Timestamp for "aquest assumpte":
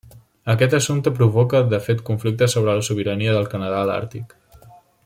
0.53-1.13